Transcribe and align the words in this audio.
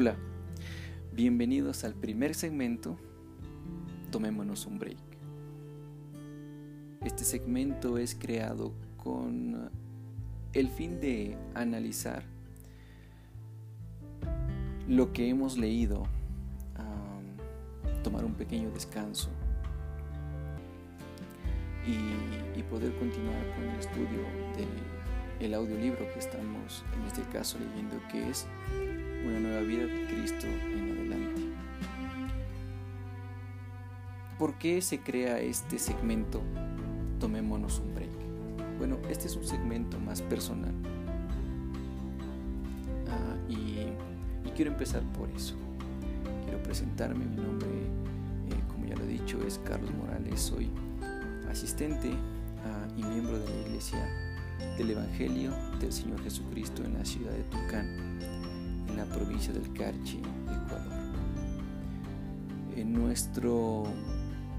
Hola, 0.00 0.14
bienvenidos 1.12 1.82
al 1.82 1.92
primer 1.92 2.36
segmento 2.36 2.96
Tomémonos 4.12 4.64
un 4.66 4.78
break. 4.78 4.96
Este 7.04 7.24
segmento 7.24 7.98
es 7.98 8.14
creado 8.14 8.72
con 8.96 9.72
el 10.52 10.68
fin 10.68 11.00
de 11.00 11.36
analizar 11.56 12.22
lo 14.86 15.12
que 15.12 15.30
hemos 15.30 15.58
leído, 15.58 16.06
tomar 18.04 18.24
un 18.24 18.34
pequeño 18.34 18.70
descanso 18.70 19.30
y, 21.84 22.62
poder 22.70 22.94
continuar 22.98 23.44
con 23.56 23.64
el 23.64 23.80
estudio 23.80 24.20
del 25.40 25.54
audiolibro 25.54 26.06
que 26.12 26.20
estamos 26.20 26.84
en 26.94 27.04
este 27.04 27.22
caso 27.32 27.58
leyendo 27.58 27.96
que 28.12 28.28
es 28.28 28.46
Una 29.26 29.40
nueva 29.40 29.60
vida 29.60 29.86
de 29.86 30.06
Cristo 30.06 30.46
en 30.46 30.90
adelante. 30.90 31.42
¿Por 34.38 34.54
qué 34.54 34.80
se 34.80 35.00
crea 35.00 35.40
este 35.40 35.78
segmento? 35.78 36.40
Tomémonos 37.18 37.80
un 37.80 37.94
break. 37.94 38.10
Bueno, 38.78 38.96
este 39.10 39.26
es 39.26 39.36
un 39.36 39.44
segmento 39.44 39.98
más 39.98 40.22
personal. 40.22 40.72
Ah, 43.08 43.36
y, 43.48 43.88
quiero 44.54 44.70
empezar 44.70 45.02
por 45.12 45.28
eso. 45.30 45.54
Quiero 46.44 46.62
presentarme. 46.62 47.24
Mi 47.24 47.36
nombre, 47.36 47.68
eh, 47.68 48.62
como 48.68 48.86
ya 48.86 48.94
lo 48.94 49.02
he 49.04 49.08
dicho, 49.08 49.42
es 49.44 49.60
Carlos 49.64 49.90
Morales. 49.94 50.40
Soy 50.40 50.70
asistente 51.50 52.12
ah, 52.64 52.86
y 52.96 53.02
miembro 53.02 53.38
de 53.40 53.48
la 53.48 53.60
Iglesia 53.66 54.28
del 54.76 54.90
Evangelio 54.90 55.52
del 55.80 55.92
Señor 55.92 56.22
Jesucristo 56.22 56.84
en 56.84 56.94
la 56.94 57.04
ciudad 57.04 57.32
de 57.32 57.42
Tucán, 57.44 58.18
provincia 59.08 59.52
del 59.52 59.72
Carchi, 59.72 60.18
Ecuador. 60.18 60.98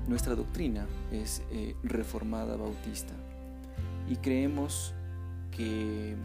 Nuestra 0.08 0.33
doctrina 0.33 0.88
es 1.11 1.44
eh, 1.52 1.75
reformada 1.83 2.55
bautista 2.58 3.14
y 4.09 4.16
creemos 4.16 4.95
que 5.52 6.16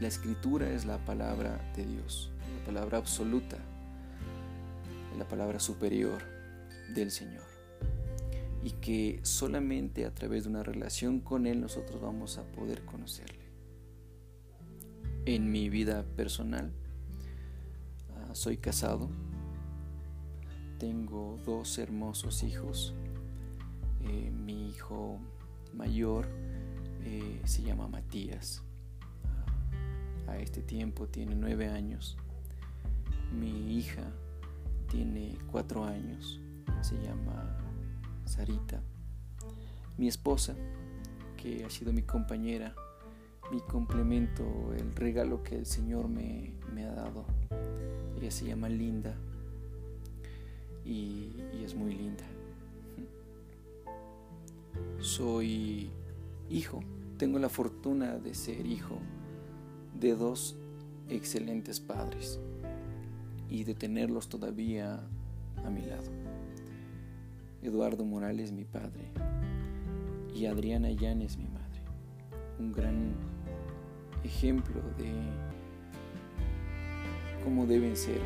la 0.00 0.08
escritura 0.08 0.68
es 0.70 0.84
la 0.84 0.98
palabra 1.04 1.60
de 1.76 1.86
Dios, 1.86 2.32
la 2.58 2.66
palabra 2.66 2.98
absoluta, 2.98 3.58
la 5.16 5.28
palabra 5.28 5.60
superior 5.60 6.22
del 6.94 7.10
Señor. 7.10 7.44
Y 8.62 8.72
que 8.72 9.20
solamente 9.22 10.06
a 10.06 10.14
través 10.14 10.44
de 10.44 10.50
una 10.50 10.62
relación 10.62 11.20
con 11.20 11.46
Él 11.46 11.60
nosotros 11.60 12.00
vamos 12.00 12.36
a 12.36 12.42
poder 12.42 12.84
conocerle. 12.84 13.44
En 15.24 15.52
mi 15.52 15.68
vida 15.68 16.04
personal, 16.16 16.72
soy 18.34 18.56
casado, 18.56 19.08
tengo 20.78 21.38
dos 21.44 21.78
hermosos 21.78 22.42
hijos. 22.42 22.94
Eh, 24.02 24.30
mi 24.30 24.70
hijo 24.70 25.18
mayor 25.74 26.26
eh, 27.02 27.40
se 27.44 27.62
llama 27.62 27.88
Matías. 27.88 28.62
A 30.26 30.38
este 30.38 30.62
tiempo 30.62 31.06
tiene 31.08 31.34
nueve 31.34 31.68
años. 31.68 32.16
Mi 33.32 33.76
hija 33.76 34.04
tiene 34.88 35.36
cuatro 35.50 35.84
años. 35.84 36.40
Se 36.82 37.00
llama 37.02 37.58
Sarita. 38.24 38.82
Mi 39.98 40.08
esposa, 40.08 40.54
que 41.36 41.64
ha 41.64 41.70
sido 41.70 41.92
mi 41.92 42.02
compañera, 42.02 42.74
mi 43.50 43.60
complemento, 43.60 44.72
el 44.72 44.94
regalo 44.94 45.42
que 45.42 45.56
el 45.56 45.66
Señor 45.66 46.08
me, 46.08 46.54
ha 46.84 46.92
dado. 46.92 47.26
Ella 48.20 48.30
se 48.30 48.46
llama 48.46 48.68
Linda 48.68 49.14
y 50.84 51.32
es 51.64 51.74
muy 51.74 51.94
linda. 51.94 52.24
Soy 54.98 55.90
hijo, 56.50 56.80
tengo 57.16 57.38
la 57.38 57.48
fortuna 57.48 58.18
de 58.18 58.34
ser 58.34 58.66
hijo 58.66 58.98
de 59.98 60.14
dos 60.14 60.56
excelentes 61.08 61.80
padres 61.80 62.40
y 63.48 63.64
de 63.64 63.74
tenerlos 63.74 64.28
todavía 64.28 65.00
a 65.64 65.70
mi 65.70 65.82
lado. 65.82 66.10
Eduardo 67.62 68.04
Morales, 68.04 68.52
mi 68.52 68.64
padre, 68.64 69.10
y 70.34 70.46
Adriana 70.46 70.90
Llanes, 70.90 71.36
mi 71.36 71.48
madre. 71.48 71.82
Un 72.58 72.72
gran 72.72 73.14
ejemplo 74.24 74.80
de 74.96 75.12
cómo 77.44 77.66
deben 77.66 77.96
ser 77.96 78.20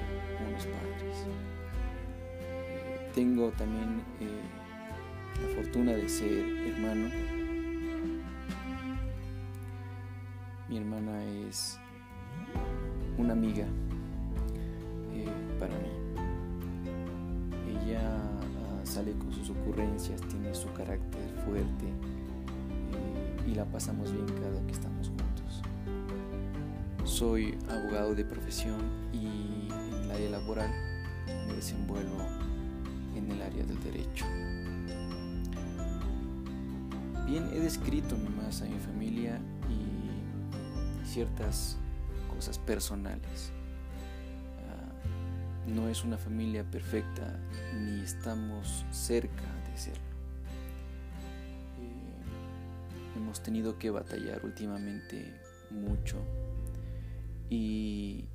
unos 0.49 0.67
padres. 0.67 1.27
Tengo 3.15 3.51
también 3.51 4.03
eh, 4.21 5.43
la 5.43 5.63
fortuna 5.63 5.93
de 5.93 6.09
ser 6.09 6.45
hermano 6.67 7.09
Mi 10.69 10.79
hermana 10.79 11.23
es 11.47 11.79
una 13.19 13.35
amiga 13.35 13.67
eh, 15.13 15.29
para 15.61 15.75
mí. 15.77 15.91
Ella 17.69 18.01
ah, 18.03 18.81
sale 18.83 19.13
con 19.13 19.31
sus 19.33 19.51
ocurrencias, 19.51 20.21
tiene 20.23 20.55
su 20.55 20.73
carácter 20.73 21.21
fuerte 21.45 21.87
eh, 21.87 23.51
y 23.51 23.55
la 23.55 23.67
pasamos 23.67 24.11
bien 24.11 24.27
cada 24.27 24.67
que 24.67 24.73
estamos 24.73 25.09
juntos. 25.09 25.63
Soy 27.15 27.57
abogado 27.69 28.17
de 28.17 28.25
profesión 28.25 28.81
y 29.13 29.69
en 29.71 30.03
el 30.03 30.11
área 30.11 30.31
laboral 30.31 30.69
me 31.47 31.55
desenvuelvo 31.55 32.19
en 33.15 33.31
el 33.31 33.41
área 33.41 33.65
del 33.65 33.81
derecho. 33.85 34.27
Bien, 37.25 37.49
he 37.53 37.61
descrito 37.61 38.19
nomás 38.19 38.63
a 38.63 38.65
mi 38.65 38.81
familia 38.81 39.39
ciertas 41.07 41.77
cosas 42.35 42.59
personales. 42.59 43.53
Ah, 44.69 45.69
no 45.69 45.89
es 45.89 46.03
una 46.03 46.19
familia 46.19 46.69
perfecta 46.69 47.39
ni 47.77 48.01
estamos 48.01 48.85
cerca 48.91 49.45
de 49.71 49.79
serlo. 49.79 50.03
Eh, 51.79 53.17
hemos 53.19 53.41
tenido 53.41 53.79
que 53.79 53.91
batallar 53.91 54.45
últimamente 54.45 55.33
mucho 55.71 56.19
y, 57.51 58.29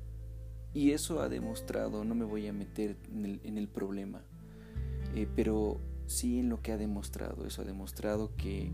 eso 0.74 1.20
ha 1.20 1.28
demostrado, 1.28 2.04
no 2.04 2.14
me 2.14 2.24
voy 2.24 2.46
a 2.46 2.52
meter 2.52 2.96
en 3.12 3.58
el, 3.58 3.68
problema, 3.68 4.22
eh, 5.14 5.26
pero 5.34 5.80
sí 6.06 6.38
en 6.38 6.48
lo 6.48 6.62
que 6.62 6.72
ha 6.72 6.76
demostrado, 6.76 7.44
eso 7.44 7.62
ha 7.62 7.64
demostrado 7.64 8.34
que 8.36 8.70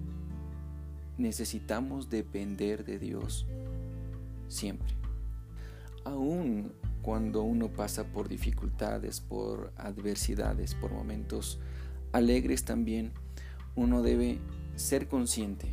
necesitamos 1.19 2.11
depender 2.11 2.85
de 2.85 2.99
Dios 2.99 3.47
siempre. 4.49 4.95
Aún 6.05 6.73
cuando 7.03 7.43
uno 7.43 7.69
pasa 7.69 8.05
por 8.05 8.29
dificultades, 8.29 9.21
por 9.21 9.73
adversidades, 9.77 10.75
por 10.75 10.93
momentos 10.93 11.61
alegres 12.13 12.65
también, 12.65 13.13
uno 13.77 14.03
debe 14.03 14.41
ser 14.75 15.07
consciente 15.07 15.69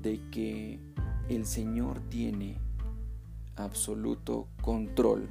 de 0.00 0.20
que 0.30 0.78
el 1.28 1.44
Señor 1.44 2.00
tiene 2.08 2.58
absoluto 3.60 4.48
control 4.62 5.28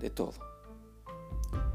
de 0.00 0.10
todo. 0.10 0.34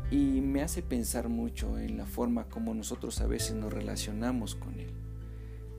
Y 0.09 0.41
me 0.41 0.61
hace 0.61 0.81
pensar 0.81 1.29
mucho 1.29 1.77
en 1.77 1.97
la 1.97 2.05
forma 2.05 2.47
como 2.49 2.73
nosotros 2.73 3.19
a 3.21 3.27
veces 3.27 3.55
nos 3.55 3.73
relacionamos 3.73 4.55
con 4.55 4.79
Él, 4.79 4.93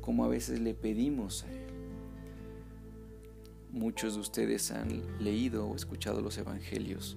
como 0.01 0.25
a 0.25 0.29
veces 0.29 0.61
le 0.61 0.75
pedimos 0.75 1.45
a 1.45 1.53
Él. 1.53 1.67
Muchos 3.73 4.15
de 4.15 4.21
ustedes 4.21 4.71
han 4.71 5.03
leído 5.23 5.67
o 5.67 5.77
escuchado 5.77 6.21
los 6.21 6.39
evangelios 6.39 7.17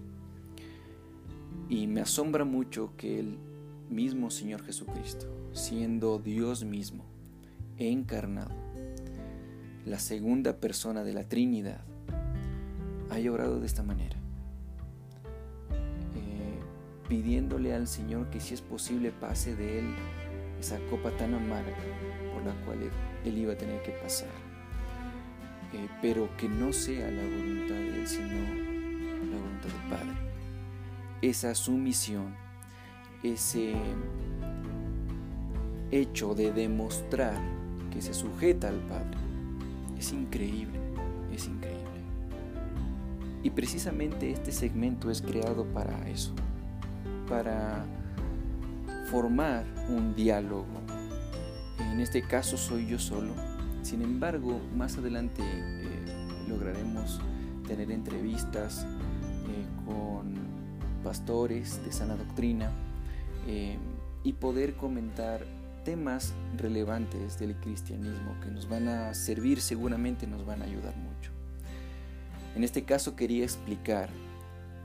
y 1.70 1.88
me 1.88 2.02
asombra 2.02 2.44
mucho 2.44 2.94
que 2.98 3.20
el 3.20 3.38
mismo 3.90 4.30
Señor 4.30 4.64
Jesucristo, 4.64 5.28
siendo 5.54 6.20
Dios 6.20 6.66
mismo, 6.66 7.06
encarnado, 7.78 8.56
la 9.86 10.00
segunda 10.00 10.58
persona 10.58 11.04
de 11.04 11.14
la 11.14 11.28
Trinidad, 11.28 11.84
haya 13.12 13.32
orado 13.32 13.60
de 13.60 13.68
esta 13.68 13.84
manera, 13.84 14.18
eh, 16.16 16.60
pidiéndole 17.08 17.74
al 17.74 17.88
Señor 17.88 18.30
que 18.32 18.40
si 18.40 18.56
es 18.56 18.62
posible 18.62 19.12
pase 19.12 19.56
de 19.56 19.80
él 19.80 19.86
esa 20.60 20.80
copa 20.90 21.12
tan 21.12 21.34
amarga 21.36 21.76
por 22.34 22.44
la 22.44 22.54
cual 22.66 22.80
él 23.26 23.38
iba 23.38 23.54
a 23.54 23.58
tener 23.58 23.82
que 23.84 23.92
pasar 23.92 24.30
eh, 25.74 25.88
pero 26.02 26.28
que 26.36 26.50
no 26.50 26.74
sea 26.74 27.10
la 27.10 27.24
voluntad 27.24 27.76
de 27.76 28.02
Él, 28.02 28.08
sino 28.08 28.28
la 28.28 29.38
voluntad 29.38 29.70
del 29.70 29.90
Padre. 29.90 30.18
Esa 31.22 31.56
sumisión, 31.56 32.36
ese 33.24 33.74
hecho 35.92 36.36
de 36.36 36.52
demostrar 36.52 37.40
que 37.92 38.02
se 38.02 38.14
sujeta 38.14 38.68
al 38.68 38.80
Padre, 38.80 39.18
es 39.98 40.12
increíble, 40.12 40.80
es 41.34 41.48
increíble. 41.48 41.71
Y 43.44 43.50
precisamente 43.50 44.32
este 44.32 44.52
segmento 44.52 45.10
es 45.10 45.22
creado 45.22 45.66
para 45.66 46.08
eso, 46.10 46.34
para 47.28 47.86
formar 49.10 49.66
un 49.90 50.16
diálogo. 50.16 50.68
En 51.80 52.00
este 52.00 52.22
caso 52.22 52.58
soy 52.58 52.88
yo 52.88 53.00
solo. 53.00 53.34
Sin 53.82 54.02
embargo, 54.02 54.62
más 54.76 54.98
adelante 54.98 55.42
eh, 55.44 56.06
lograremos 56.48 57.20
tener 57.68 57.92
entrevistas 57.92 58.86
eh, 59.48 59.66
con 59.86 60.36
pastores 61.04 61.84
de 61.84 61.92
sana 61.92 62.16
doctrina 62.16 62.72
eh, 63.48 63.78
y 64.24 64.34
poder 64.34 64.76
comentar 64.76 65.46
temas 65.84 66.34
relevantes 66.58 67.40
del 67.40 67.56
cristianismo 67.56 68.40
que 68.42 68.52
nos 68.52 68.70
van 68.70 68.88
a 68.88 69.14
servir, 69.16 69.62
seguramente 69.62 70.28
nos 70.28 70.46
van 70.46 70.62
a 70.62 70.66
ayudar 70.66 70.96
mucho. 70.96 71.32
En 72.56 72.64
este 72.64 72.84
caso 72.84 73.16
quería 73.16 73.44
explicar 73.44 74.10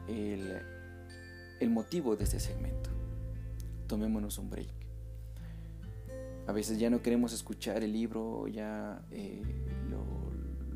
el, 0.08 1.70
motivo 1.70 2.16
de 2.16 2.24
este 2.24 2.40
segmento. 2.40 2.90
Tomémonos 3.86 4.38
un 4.38 4.50
break. 4.50 4.68
A 6.46 6.52
veces 6.52 6.78
ya 6.78 6.90
no 6.90 7.02
queremos 7.02 7.32
escuchar 7.32 7.82
el 7.82 7.92
libro, 7.92 8.46
ya 8.46 9.04
eh, 9.10 9.42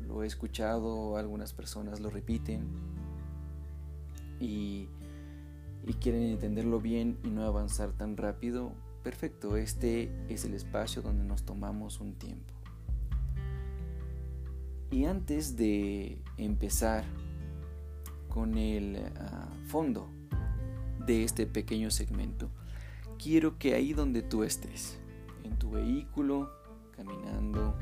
lo, 0.07 0.23
he 0.23 0.27
escuchado, 0.27 1.15
algunas 1.15 1.53
personas 1.53 2.01
lo 2.01 2.09
repiten 2.09 2.67
y 4.39 4.89
quieren 6.01 6.23
entenderlo 6.23 6.81
bien 6.81 7.17
y 7.23 7.29
no 7.29 7.43
avanzar 7.45 7.93
tan 7.93 8.17
rápido. 8.17 8.73
Perfecto, 9.03 9.55
este 9.55 10.11
es 10.29 10.45
el 10.45 10.53
espacio 10.53 11.01
donde 11.01 11.23
nos 11.23 11.43
tomamos 11.43 11.99
un 12.01 12.13
tiempo. 12.15 12.60
Y 14.91 15.05
antes 15.05 15.55
de 15.55 16.17
empezar 16.35 17.05
con 18.27 18.57
el 18.57 18.97
ah, 19.17 19.47
fondo 19.67 20.09
de 21.05 21.23
este 21.23 21.47
pequeño 21.47 21.89
segmento, 21.89 22.49
quiero 23.17 23.57
que 23.57 23.73
ahí 23.73 23.93
donde 23.93 24.21
tú 24.21 24.43
estés, 24.43 24.99
en 25.45 25.57
tu 25.57 25.71
vehículo, 25.71 26.51
caminando, 26.95 27.73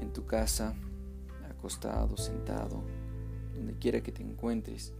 en 0.00 0.12
tu 0.12 0.26
casa, 0.26 0.74
acostado, 1.48 2.16
sentado, 2.16 2.82
donde 3.54 3.74
quiera 3.74 4.02
que 4.02 4.10
te 4.10 4.22
encuentres, 4.24 4.92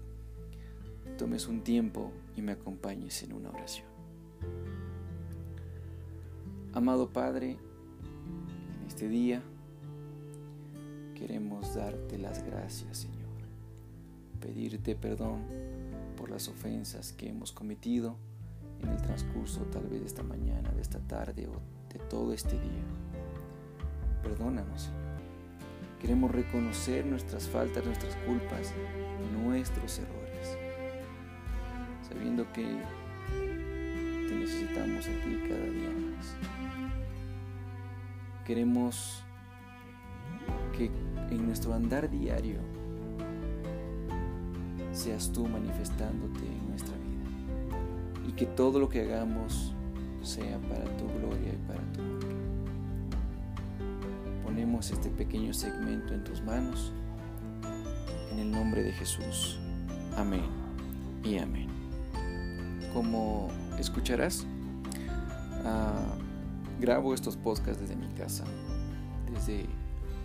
tomes 1.18 1.48
un 1.48 1.62
tiempo 1.62 2.12
y 2.36 2.42
me 2.42 2.52
acompañes 2.52 3.20
en 3.24 3.32
una 3.32 3.50
oración. 3.50 3.88
Amado 6.72 7.12
Padre, 7.12 7.50
en 7.52 8.86
este 8.86 9.08
día, 9.08 9.42
queremos 11.26 11.74
darte 11.74 12.18
las 12.18 12.44
gracias, 12.44 12.98
Señor. 12.98 13.32
Pedirte 14.42 14.94
perdón 14.94 15.40
por 16.18 16.28
las 16.28 16.48
ofensas 16.48 17.14
que 17.14 17.30
hemos 17.30 17.50
cometido 17.50 18.18
en 18.82 18.90
el 18.90 19.00
transcurso 19.00 19.60
tal 19.72 19.84
vez 19.84 20.00
de 20.00 20.06
esta 20.06 20.22
mañana, 20.22 20.70
de 20.72 20.82
esta 20.82 20.98
tarde 20.98 21.46
o 21.46 21.62
de 21.90 21.98
todo 22.10 22.34
este 22.34 22.60
día. 22.60 22.84
Perdónanos, 24.22 24.82
Señor. 24.82 25.00
Queremos 25.98 26.30
reconocer 26.30 27.06
nuestras 27.06 27.48
faltas, 27.48 27.86
nuestras 27.86 28.14
culpas, 28.26 28.74
nuestros 29.42 29.98
errores, 30.00 30.58
sabiendo 32.06 32.52
que 32.52 32.66
te 34.28 34.34
necesitamos 34.34 35.06
a 35.06 35.24
ti 35.24 35.40
cada 35.48 35.64
día 35.64 35.88
más. 35.88 36.34
Queremos 38.44 39.24
que 40.76 41.13
en 41.30 41.46
nuestro 41.46 41.74
andar 41.74 42.10
diario 42.10 42.58
seas 44.92 45.30
tú 45.32 45.46
manifestándote 45.46 46.46
en 46.46 46.68
nuestra 46.70 46.94
vida 46.96 48.28
y 48.28 48.32
que 48.32 48.46
todo 48.46 48.78
lo 48.78 48.88
que 48.88 49.02
hagamos 49.02 49.74
sea 50.22 50.58
para 50.60 50.84
tu 50.96 51.06
gloria 51.18 51.52
y 51.52 51.66
para 51.66 51.80
tu 51.92 52.00
honra. 52.00 52.28
Ponemos 54.44 54.90
este 54.90 55.10
pequeño 55.10 55.52
segmento 55.52 56.14
en 56.14 56.24
tus 56.24 56.42
manos 56.42 56.92
en 58.30 58.38
el 58.38 58.50
nombre 58.50 58.82
de 58.82 58.92
Jesús. 58.92 59.58
Amén 60.16 60.44
y 61.24 61.38
amén. 61.38 61.68
Como 62.92 63.48
escucharás, 63.78 64.46
ah, 65.64 66.14
grabo 66.80 67.14
estos 67.14 67.36
podcasts 67.36 67.80
desde 67.80 67.96
mi 67.96 68.08
casa, 68.14 68.44
desde 69.32 69.66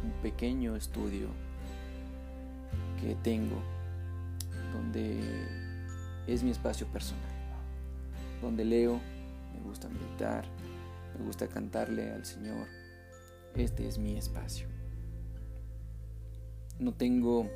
un 0.03 0.11
pequeño 0.21 0.75
estudio 0.75 1.27
que 2.99 3.15
tengo 3.15 3.61
donde 4.73 5.19
es 6.27 6.43
mi 6.43 6.51
espacio 6.51 6.87
personal, 6.87 7.23
donde 8.41 8.65
leo, 8.65 8.99
me 9.53 9.61
gusta 9.61 9.89
meditar, 9.89 10.45
me 11.17 11.25
gusta 11.25 11.47
cantarle 11.47 12.11
al 12.11 12.25
Señor. 12.25 12.67
Este 13.55 13.87
es 13.87 13.97
mi 13.97 14.15
espacio. 14.15 14.67
No 16.79 16.93
tengo 16.93 17.49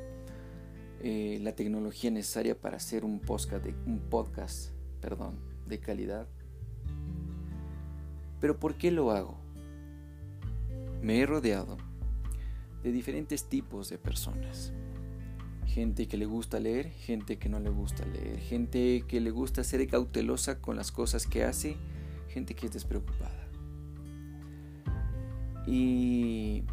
eh, 1.00 1.38
la 1.40 1.54
tecnología 1.54 2.10
necesaria 2.10 2.58
para 2.58 2.76
hacer 2.76 3.04
un 3.04 3.20
podcast, 3.20 3.64
de, 3.64 3.74
un 3.86 4.00
podcast 4.10 4.70
perdón, 5.00 5.38
de 5.66 5.78
calidad. 5.78 6.26
Pero 8.40 8.58
¿por 8.58 8.74
qué 8.76 8.90
lo 8.90 9.10
hago? 9.10 9.38
Me 11.00 11.20
he 11.20 11.26
rodeado 11.26 11.76
de 12.84 12.92
diferentes 12.92 13.44
tipos 13.44 13.88
de 13.88 13.98
personas. 13.98 14.72
Gente 15.66 16.06
que 16.06 16.18
le 16.18 16.26
gusta 16.26 16.60
leer, 16.60 16.90
gente 16.90 17.38
que 17.38 17.48
no 17.48 17.58
le 17.58 17.70
gusta 17.70 18.04
leer, 18.04 18.38
gente 18.38 19.04
que 19.08 19.20
le 19.20 19.30
gusta 19.30 19.64
ser 19.64 19.88
cautelosa 19.88 20.60
con 20.60 20.76
las 20.76 20.92
cosas 20.92 21.26
que 21.26 21.42
hace, 21.42 21.76
gente 22.28 22.54
que 22.54 22.66
es 22.66 22.72
despreocupada. 22.72 23.48
Y 25.66 26.64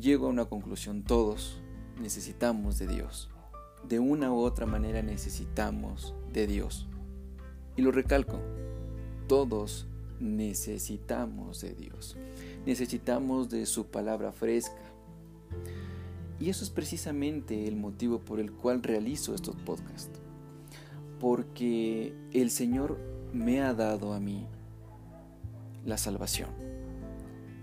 llego 0.00 0.26
a 0.26 0.30
una 0.30 0.44
conclusión, 0.44 1.02
todos 1.02 1.60
necesitamos 2.00 2.78
de 2.78 2.86
Dios. 2.86 3.28
De 3.88 3.98
una 3.98 4.32
u 4.32 4.36
otra 4.36 4.64
manera 4.64 5.02
necesitamos 5.02 6.14
de 6.32 6.46
Dios. 6.46 6.86
Y 7.76 7.82
lo 7.82 7.90
recalco, 7.90 8.38
todos 9.26 9.88
necesitamos 10.20 11.60
de 11.60 11.74
Dios. 11.74 12.16
Necesitamos 12.64 13.50
de 13.50 13.66
su 13.66 13.86
palabra 13.86 14.30
fresca, 14.30 14.91
y 16.42 16.50
eso 16.50 16.64
es 16.64 16.70
precisamente 16.70 17.68
el 17.68 17.76
motivo 17.76 18.18
por 18.18 18.40
el 18.40 18.50
cual 18.50 18.82
realizo 18.82 19.32
estos 19.32 19.54
podcasts. 19.54 20.18
Porque 21.20 22.16
el 22.32 22.50
Señor 22.50 22.98
me 23.32 23.60
ha 23.60 23.72
dado 23.74 24.12
a 24.12 24.18
mí 24.18 24.48
la 25.84 25.96
salvación. 25.96 26.50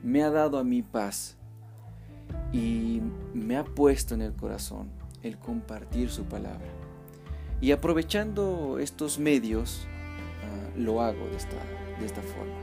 Me 0.01 0.23
ha 0.23 0.29
dado 0.29 0.59
a 0.59 0.63
mí 0.63 0.81
paz. 0.81 1.35
Y 2.53 3.01
me 3.33 3.57
ha 3.57 3.65
puesto 3.65 4.13
en 4.13 4.21
el 4.21 4.33
corazón 4.33 4.87
el 5.23 5.37
compartir 5.37 6.09
su 6.09 6.23
palabra. 6.23 6.69
Y 7.59 7.73
aprovechando 7.73 8.79
estos 8.79 9.19
medios, 9.19 9.87
ah, 10.41 10.69
lo 10.77 11.01
hago 11.01 11.25
de 11.25 11.35
esta, 11.35 11.57
de 11.99 12.05
esta 12.05 12.21
forma. 12.21 12.55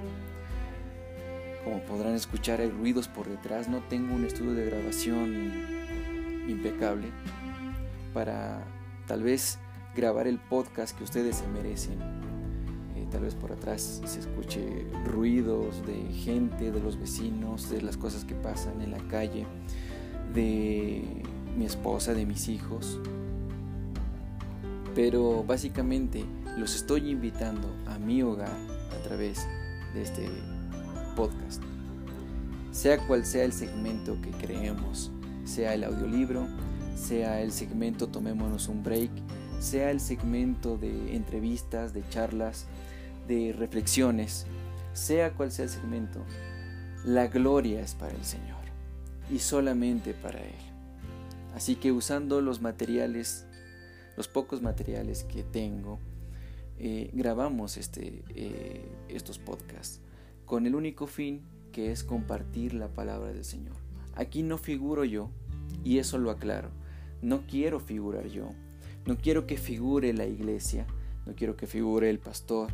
Como 1.63 1.81
podrán 1.81 2.15
escuchar, 2.15 2.63
hay 2.63 2.71
ruidos 2.71 3.07
por 3.07 3.29
detrás. 3.29 3.69
No 3.69 3.83
tengo 3.91 4.15
un 4.15 4.25
estudio 4.25 4.55
de 4.55 4.65
grabación 4.65 5.76
impecable 6.49 7.09
para 8.13 8.65
tal 9.07 9.23
vez 9.23 9.59
grabar 9.95 10.27
el 10.27 10.39
podcast 10.39 10.97
que 10.97 11.05
ustedes 11.05 11.37
se 11.37 11.47
merecen. 11.49 11.99
Eh, 12.97 13.07
tal 13.11 13.23
vez 13.23 13.35
por 13.35 13.53
atrás 13.53 14.03
se 14.05 14.21
escuche 14.21 14.87
ruidos 15.05 15.85
de 15.87 16.13
gente, 16.13 16.71
de 16.71 16.81
los 16.81 16.99
vecinos, 16.99 17.71
de 17.71 17.83
las 17.83 17.97
cosas 17.97 18.25
que 18.25 18.35
pasan 18.35 18.81
en 18.83 18.91
la 18.91 18.99
calle, 19.09 19.47
de 20.35 21.23
mi 21.57 21.65
esposa, 21.65 22.15
de 22.15 22.27
mis 22.27 22.49
hijos. 22.49 23.01
Pero 24.95 25.45
básicamente 25.45 26.25
los 26.57 26.75
estoy 26.75 27.11
invitando 27.11 27.69
a 27.87 27.99
mi 27.99 28.23
hogar 28.23 28.57
a 28.99 29.03
través 29.03 29.47
de 29.95 30.03
este 30.03 30.29
podcast. 31.15 31.63
Sea 32.71 32.99
cual 33.07 33.25
sea 33.25 33.45
el 33.45 33.53
segmento 33.53 34.21
que 34.21 34.31
creemos 34.31 35.11
sea 35.47 35.73
el 35.73 35.85
audiolibro, 35.85 36.47
sea 36.95 37.41
el 37.41 37.53
segmento 37.53 38.09
Tomémonos 38.09 38.69
un 38.69 38.83
break, 38.83 39.11
sea 39.61 39.91
el 39.91 40.01
segmento 40.01 40.77
de 40.77 41.15
entrevistas, 41.17 41.95
de 41.95 42.07
charlas, 42.11 42.67
de 43.27 43.55
reflexiones, 43.57 44.47
sea 44.93 45.33
cual 45.33 45.51
sea 45.53 45.65
el 45.65 45.71
segmento, 45.71 46.25
la 47.05 47.29
gloria 47.29 47.81
es 47.81 47.95
para 47.95 48.13
el 48.13 48.25
Señor 48.25 48.65
y 49.31 49.39
solamente 49.39 50.15
para 50.15 50.41
Él. 50.41 50.55
Así 51.55 51.77
que 51.77 51.93
usando 51.93 52.41
los 52.41 52.61
materiales, 52.61 53.47
los 54.17 54.29
pocos 54.29 54.61
materiales 54.61 55.25
que 55.25 55.43
tengo, 55.43 55.99
eh, 56.79 57.11
grabamos 57.15 57.79
este, 57.79 58.23
eh, 58.35 58.87
estos 59.09 59.39
podcasts 59.39 60.01
con 60.45 60.67
el 60.67 60.75
único 60.75 61.07
fin 61.07 61.43
que 61.73 61.93
es 61.93 62.05
compartir 62.05 62.75
la 62.75 62.89
palabra 62.89 63.33
del 63.33 63.45
Señor. 63.45 63.86
Aquí 64.17 64.43
no 64.43 64.59
figuro 64.59 65.05
yo, 65.05 65.31
y 65.85 65.99
eso 65.99 66.19
lo 66.19 66.31
aclaro. 66.31 66.71
No 67.23 67.47
quiero 67.47 67.79
figurar 67.79 68.27
yo. 68.27 68.51
No 69.07 69.17
quiero 69.17 69.47
que 69.47 69.57
figure 69.57 70.13
la 70.13 70.27
iglesia. 70.27 70.87
No 71.27 71.35
quiero 71.35 71.57
que 71.57 71.67
figure 71.67 72.11
el 72.11 72.19
pastor. 72.19 72.73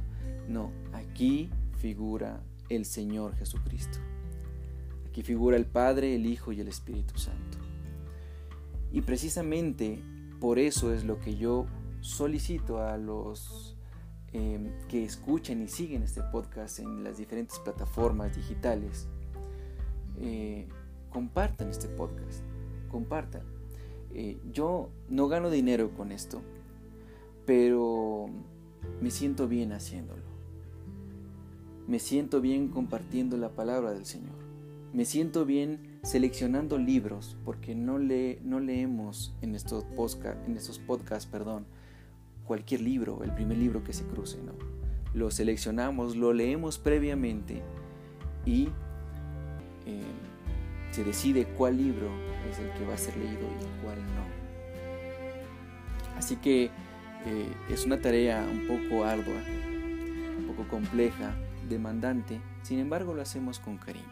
No, 0.49 0.73
aquí 0.93 1.51
figura 1.77 2.43
el 2.69 2.87
Señor 2.87 3.35
Jesucristo. 3.37 3.99
Aquí 5.07 5.23
figura 5.23 5.57
el 5.57 5.67
Padre, 5.67 6.15
el 6.15 6.25
Hijo 6.25 6.53
y 6.53 6.61
el 6.61 6.69
Espíritu 6.69 7.19
Santo. 7.19 7.59
Y 8.93 9.03
precisamente 9.03 9.99
por 10.41 10.59
eso 10.59 10.93
es 10.93 11.05
lo 11.05 11.19
que 11.19 11.37
yo 11.37 11.67
solicito 12.01 12.83
a 12.83 12.97
los 12.97 13.77
em, 14.33 14.71
que 14.89 15.05
escuchen 15.05 15.63
y 15.63 15.69
siguen 15.69 16.03
este 16.03 16.23
podcast 16.23 16.79
en 16.79 17.05
las 17.05 17.19
diferentes 17.19 17.59
plataformas 17.59 18.35
digitales. 18.35 19.07
Eh, 20.19 20.67
compartan 21.13 21.69
este 21.69 21.89
podcast, 21.89 22.43
compartan. 22.91 23.43
Eh, 24.15 24.39
yo 24.53 24.91
no 25.09 25.29
gano 25.29 25.51
dinero 25.51 25.91
con 25.97 26.13
esto, 26.13 26.43
pero 27.47 28.29
me 29.01 29.11
siento 29.11 29.49
bien 29.49 29.73
haciéndolo. 29.73 30.23
Me 31.87 31.99
siento 31.99 32.41
bien 32.41 32.69
compartiendo 32.69 33.37
la 33.37 33.51
palabra 33.51 33.93
del 33.93 34.07
Señor. 34.07 34.35
Me 34.93 35.05
siento 35.05 35.45
bien 35.45 35.99
seleccionando 36.03 36.79
libros, 36.79 37.37
porque 37.45 37.75
no, 37.75 37.99
no 37.99 38.61
leemos 38.61 39.35
en 39.41 39.55
estos, 39.55 39.85
en 40.47 40.57
estos 40.57 40.79
podcasts 40.79 41.27
perdón, 41.31 41.65
cualquier 42.47 42.83
libro, 42.83 43.23
el 43.25 43.33
primer 43.33 43.59
libro 43.59 43.83
que 43.83 43.93
se 43.93 44.05
cruce, 44.05 44.39
¿no? 44.43 44.53
Lo 45.15 45.31
seleccionamos, 45.31 46.17
lo 46.17 46.33
leemos 46.33 46.79
previamente 46.79 47.63
y 48.45 48.69
eh, 49.87 50.03
se 50.93 51.03
decide 51.05 51.47
cuál 51.47 51.79
libro 51.79 52.11
es 52.49 52.59
el 52.59 52.71
que 52.73 52.85
va 52.85 52.95
a 52.95 52.99
ser 52.99 53.17
leído 53.17 53.41
y 53.41 53.83
cuál 53.83 53.99
no. 54.15 54.23
Así 56.17 56.37
que 56.37 56.67
eh, 57.25 57.53
es 57.71 57.87
una 57.87 57.99
tarea 57.99 58.47
un 58.49 58.69
poco 58.69 59.05
ardua, 59.05 59.41
un 60.39 60.45
poco 60.47 60.69
compleja, 60.69 61.35
demandante, 61.69 62.41
sin 62.63 62.79
embargo 62.79 63.15
lo 63.15 63.23
hacemos 63.23 63.59
con 63.59 63.79
cariño. 63.79 64.05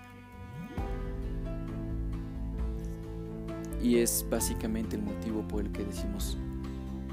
Y 3.83 3.99
es 3.99 4.27
básicamente 4.31 4.97
el 4.97 5.03
motivo 5.03 5.47
por 5.47 5.65
el 5.65 5.73
que 5.73 5.85
decimos 5.85 6.39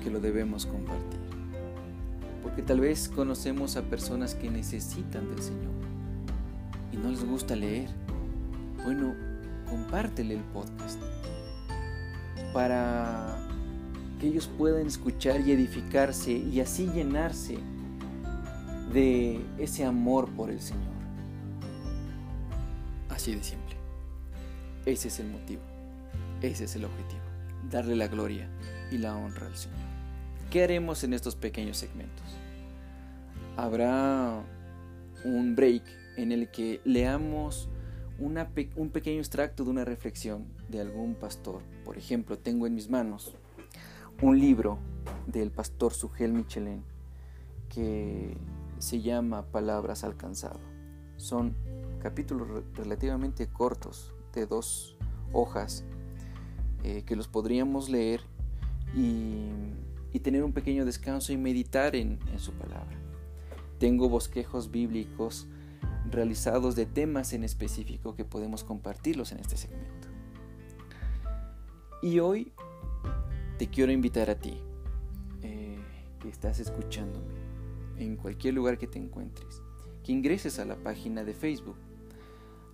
que 0.02 0.10
lo 0.10 0.20
debemos 0.20 0.66
compartir. 0.66 1.20
Porque 2.42 2.62
tal 2.62 2.80
vez 2.80 3.10
conocemos 3.10 3.76
a 3.76 3.82
personas 3.84 4.34
que 4.34 4.50
necesitan 4.50 5.30
del 5.30 5.42
Señor 5.42 5.74
y 6.94 6.98
no 6.98 7.10
les 7.10 7.26
gusta 7.26 7.56
leer. 7.56 7.90
Bueno, 8.84 9.27
compártele 9.70 10.36
el 10.36 10.44
podcast 10.44 11.00
para 12.54 13.38
que 14.20 14.28
ellos 14.28 14.50
puedan 14.58 14.88
escuchar 14.88 15.42
y 15.42 15.52
edificarse 15.52 16.32
y 16.32 16.60
así 16.60 16.88
llenarse 16.88 17.60
de 18.94 19.40
ese 19.60 19.86
amor 19.86 20.30
por 20.32 20.50
el 20.50 20.60
Señor. 20.60 20.98
Así 23.10 23.36
de 23.36 23.44
simple. 23.44 23.76
Ese 24.86 25.10
es 25.10 25.20
el 25.20 25.28
motivo. 25.28 25.62
Ese 26.42 26.64
es 26.66 26.76
el 26.76 26.86
objetivo. 26.86 27.22
Darle 27.70 27.96
la 27.96 28.08
gloria 28.08 28.48
y 28.92 28.98
la 28.98 29.16
honra 29.16 29.48
al 29.48 29.56
Señor. 29.56 29.78
¿Qué 30.50 30.64
haremos 30.64 31.04
en 31.04 31.14
estos 31.14 31.36
pequeños 31.36 31.78
segmentos? 31.78 32.26
Habrá 33.58 34.42
un 35.26 35.56
break 35.56 35.84
en 36.16 36.32
el 36.32 36.50
que 36.50 36.80
leamos 36.86 37.70
un 38.20 38.90
pequeño 38.90 39.20
extracto 39.20 39.64
de 39.64 39.70
una 39.70 39.86
reflexión 39.86 40.46
de 40.70 40.82
algún 40.82 41.16
pastor. 41.16 41.62
Por 41.86 41.98
ejemplo, 41.98 42.38
tengo 42.38 42.68
en 42.68 42.76
mis 42.76 42.90
manos 42.90 43.36
un 44.22 44.40
libro 44.40 44.80
del 45.28 45.52
pastor 45.52 45.94
Sugel 45.94 46.34
Michelin 46.34 46.84
que 47.70 48.36
se 48.80 49.02
llama 49.02 49.46
Palabras 49.46 50.04
alcanzado. 50.04 50.60
Son 51.18 51.56
capítulos 52.02 52.64
relativamente 52.76 53.48
cortos 53.48 54.14
de 54.34 54.46
dos 54.46 54.98
hojas 55.34 55.84
eh, 56.84 57.04
que 57.06 57.16
los 57.16 57.28
podríamos 57.28 57.90
leer 57.90 58.22
y, 58.96 59.50
tener 60.24 60.44
un 60.44 60.52
pequeño 60.52 60.84
descanso 60.84 61.32
y 61.32 61.38
meditar 61.38 61.96
en 61.96 62.18
su 62.38 62.52
palabra. 62.54 62.98
Tengo 63.78 64.10
bosquejos 64.10 64.72
bíblicos 64.72 65.48
realizados 66.12 66.76
de 66.76 66.86
temas 66.86 67.34
en 67.34 67.44
específico 67.44 68.16
que 68.16 68.26
podemos 68.26 68.64
compartirlos 68.64 69.32
en 69.32 69.40
este 69.40 69.58
segmento. 69.58 70.08
Y 72.02 72.20
hoy 72.20 72.52
te 73.58 73.68
quiero 73.68 73.92
invitar 73.92 74.30
a 74.30 74.36
ti, 74.36 74.62
eh, 75.42 75.78
que 76.20 76.30
estás 76.30 76.60
escuchándome, 76.60 77.34
en 77.98 78.16
cualquier 78.16 78.54
lugar 78.54 78.78
que 78.78 78.88
te 78.88 79.00
encuentres, 79.00 79.62
que 80.04 80.12
ingreses 80.12 80.60
a 80.60 80.66
la 80.66 80.76
página 80.76 81.24
de 81.24 81.34
Facebook. 81.34 81.76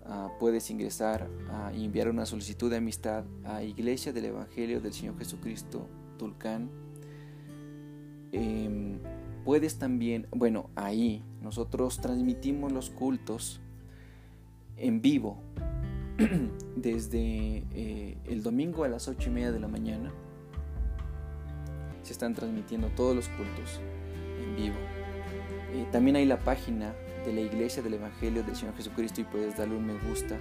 Ah, 0.05 0.29
puedes 0.39 0.69
ingresar 0.69 1.29
a 1.49 1.71
enviar 1.73 2.09
una 2.09 2.25
solicitud 2.25 2.69
de 2.69 2.77
amistad 2.77 3.23
a 3.45 3.63
Iglesia 3.63 4.11
del 4.11 4.25
Evangelio 4.25 4.81
del 4.81 4.91
Señor 4.91 5.17
Jesucristo, 5.17 5.87
Tulcán. 6.17 6.69
Em, 8.33 8.99
puedes 9.43 9.77
también, 9.77 10.27
bueno, 10.31 10.69
ahí 10.75 11.23
nosotros 11.41 11.99
transmitimos 11.99 12.71
los 12.71 12.89
cultos 12.89 13.61
en 14.77 15.01
vivo 15.01 15.37
desde 16.75 17.63
eh, 17.73 18.17
el 18.25 18.43
domingo 18.43 18.83
a 18.83 18.87
las 18.87 19.07
ocho 19.07 19.29
y 19.29 19.33
media 19.33 19.51
de 19.51 19.59
la 19.59 19.67
mañana. 19.67 20.11
Se 22.03 22.13
están 22.13 22.33
transmitiendo 22.33 22.89
todos 22.89 23.15
los 23.15 23.29
cultos 23.29 23.79
en 24.43 24.55
vivo. 24.55 24.75
Eh, 25.73 25.87
también 25.91 26.15
hay 26.17 26.25
la 26.25 26.39
página 26.39 26.93
de 27.25 27.33
la 27.33 27.41
Iglesia 27.41 27.81
del 27.81 27.95
Evangelio 27.95 28.43
del 28.43 28.55
Señor 28.55 28.75
Jesucristo 28.75 29.21
y 29.21 29.23
puedes 29.23 29.57
darle 29.57 29.75
un 29.75 29.85
me 29.85 29.97
gusta. 30.09 30.37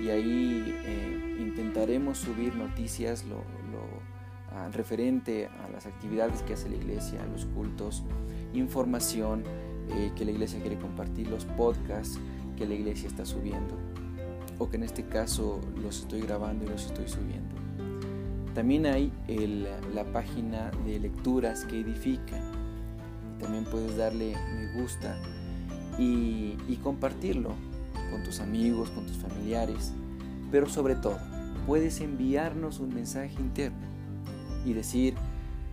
Y 0.00 0.08
ahí 0.08 0.74
eh, 0.86 1.36
intentaremos 1.40 2.18
subir 2.18 2.54
noticias 2.54 3.24
lo, 3.24 3.44
ah, 4.52 4.68
referente 4.72 5.46
a 5.46 5.68
las 5.68 5.86
actividades 5.86 6.42
que 6.42 6.54
hace 6.54 6.70
la 6.70 6.76
iglesia, 6.76 7.24
los 7.26 7.44
cultos, 7.46 8.04
información 8.52 9.44
eh, 9.90 10.12
que 10.16 10.24
la 10.24 10.30
iglesia 10.30 10.60
quiere 10.60 10.78
compartir, 10.78 11.28
los 11.28 11.44
podcasts 11.44 12.18
que 12.56 12.66
la 12.66 12.74
iglesia 12.74 13.08
está 13.08 13.24
subiendo, 13.24 13.74
o 14.58 14.68
que 14.68 14.76
en 14.76 14.84
este 14.84 15.04
caso 15.04 15.60
los 15.82 16.00
estoy 16.00 16.20
grabando 16.22 16.64
y 16.64 16.68
los 16.68 16.86
estoy 16.86 17.08
subiendo. 17.08 17.56
También 18.54 18.86
hay 18.86 19.12
la 19.94 20.04
página 20.12 20.70
de 20.84 20.98
lecturas 20.98 21.64
que 21.64 21.80
edifican. 21.80 22.40
También 23.38 23.64
puedes 23.64 23.96
darle 23.96 24.36
me 24.54 24.80
gusta 24.80 25.16
y 25.98 26.78
compartirlo 26.82 27.54
con 28.10 28.22
tus 28.22 28.40
amigos, 28.40 28.90
con 28.90 29.06
tus 29.06 29.16
familiares, 29.16 29.92
pero 30.50 30.68
sobre 30.68 30.96
todo 30.96 31.18
puedes 31.66 32.00
enviarnos 32.00 32.80
un 32.80 32.94
mensaje 32.94 33.34
interno 33.38 33.86
y 34.64 34.72
decir, 34.72 35.14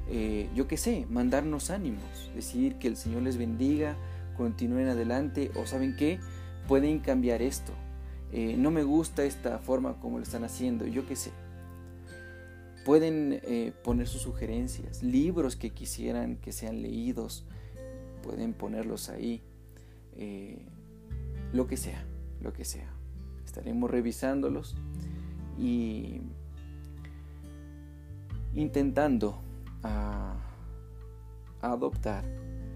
eh, 0.09 0.49
yo 0.55 0.67
qué 0.67 0.77
sé, 0.77 1.05
mandarnos 1.09 1.69
ánimos, 1.69 2.31
decir 2.33 2.75
que 2.75 2.87
el 2.87 2.95
Señor 2.95 3.23
les 3.23 3.37
bendiga, 3.37 3.97
continúen 4.37 4.87
adelante 4.87 5.51
o 5.55 5.65
saben 5.65 5.95
qué, 5.95 6.19
pueden 6.67 6.99
cambiar 6.99 7.41
esto. 7.41 7.73
Eh, 8.31 8.55
no 8.57 8.71
me 8.71 8.83
gusta 8.83 9.23
esta 9.23 9.59
forma 9.59 9.99
como 9.99 10.17
lo 10.17 10.23
están 10.23 10.43
haciendo, 10.43 10.85
yo 10.85 11.05
qué 11.05 11.15
sé. 11.15 11.31
Pueden 12.85 13.41
eh, 13.43 13.73
poner 13.83 14.07
sus 14.07 14.21
sugerencias, 14.21 15.03
libros 15.03 15.57
que 15.57 15.71
quisieran 15.71 16.37
que 16.37 16.53
sean 16.53 16.81
leídos, 16.81 17.45
pueden 18.23 18.53
ponerlos 18.53 19.09
ahí, 19.09 19.41
lo 21.53 21.67
que 21.67 21.75
sea, 21.77 22.05
lo 22.41 22.53
que 22.53 22.63
sea. 22.63 22.89
Estaremos 23.45 23.91
revisándolos 23.91 24.75
y 25.59 26.21
intentando 28.55 29.41
a, 29.87 30.33
adoptar 31.61 32.23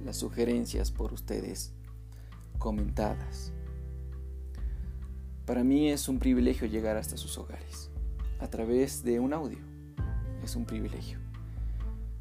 las 0.03 0.17
sugerencias 0.17 0.91
por 0.91 1.13
ustedes 1.13 1.71
comentadas. 2.57 3.53
Para 5.45 5.63
mí 5.63 5.89
es 5.89 6.09
un 6.09 6.19
privilegio 6.19 6.67
llegar 6.67 6.97
hasta 6.97 7.15
sus 7.15 7.37
hogares 7.37 7.91
a 8.39 8.47
través 8.47 9.03
de 9.03 9.19
un 9.19 9.33
audio. 9.33 9.59
Es 10.43 10.55
un 10.55 10.65
privilegio. 10.65 11.19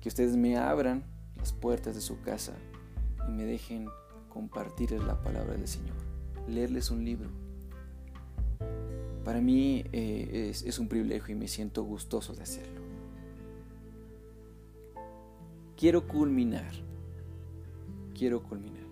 Que 0.01 0.09
ustedes 0.09 0.37
me 0.37 0.59
abran 0.59 1.05
las 1.37 1.53
puertas 1.53 1.95
de 1.95 2.01
su 2.03 2.21
casa 2.21 2.53
y 3.27 3.33
me 3.33 3.45
dejen 3.45 3.89
compartirles 4.29 5.03
la 5.03 5.21
palabra 5.23 5.55
del 5.55 5.67
Señor, 5.67 5.97
leerles 6.47 6.91
un 6.91 7.05
libro. 7.05 7.31
Para 9.25 9.41
mí 9.41 9.85
eh, 9.93 10.53
es 10.53 10.79
un 10.79 10.89
privilegio 10.89 11.35
y 11.35 11.39
me 11.39 11.49
siento 11.49 11.83
gustoso 11.83 12.35
de 12.35 12.43
hacerlo 12.43 12.80
quiero 15.81 16.07
culminar, 16.07 16.71
quiero 18.15 18.43
culminar 18.43 18.85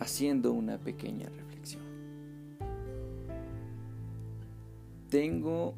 haciendo 0.00 0.52
una 0.52 0.78
pequeña 0.78 1.28
reflexión. 1.28 1.82
Tengo 5.10 5.74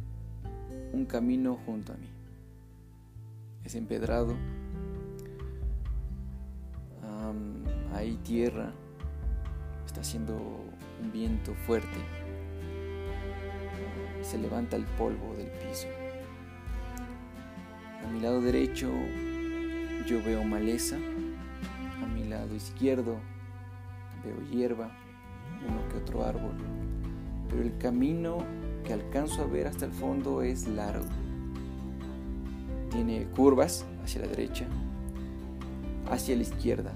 un 0.92 1.04
camino 1.06 1.58
junto 1.66 1.92
a 1.92 1.96
mí, 1.96 2.06
es 3.64 3.74
empedrado, 3.74 4.36
hay 7.92 8.14
tierra, 8.18 8.72
está 9.84 10.02
haciendo 10.02 10.36
un 11.02 11.10
viento 11.10 11.52
fuerte, 11.66 11.98
se 14.22 14.38
levanta 14.38 14.76
el 14.76 14.84
polvo 14.84 15.34
del 15.34 15.48
piso. 15.48 15.88
A 18.04 18.08
mi 18.12 18.20
lado 18.20 18.40
derecho 18.40 18.88
yo 20.08 20.22
veo 20.22 20.42
maleza, 20.42 20.96
a 22.02 22.06
mi 22.06 22.24
lado 22.24 22.54
izquierdo 22.54 23.18
veo 24.24 24.40
hierba, 24.50 24.90
uno 25.68 25.86
que 25.90 25.98
otro 25.98 26.24
árbol, 26.24 26.54
pero 27.50 27.62
el 27.62 27.76
camino 27.76 28.38
que 28.84 28.94
alcanzo 28.94 29.42
a 29.42 29.46
ver 29.46 29.66
hasta 29.66 29.84
el 29.84 29.92
fondo 29.92 30.40
es 30.40 30.66
largo. 30.66 31.04
Tiene 32.90 33.26
curvas 33.36 33.84
hacia 34.02 34.22
la 34.22 34.28
derecha, 34.28 34.66
hacia 36.10 36.36
la 36.36 36.42
izquierda, 36.42 36.94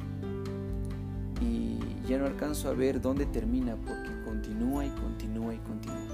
y 1.42 1.78
ya 2.08 2.16
no 2.16 2.24
alcanzo 2.24 2.70
a 2.70 2.72
ver 2.72 3.02
dónde 3.02 3.26
termina 3.26 3.76
porque 3.76 4.10
continúa 4.24 4.86
y 4.86 4.90
continúa 4.90 5.54
y 5.54 5.58
continúa. 5.58 6.08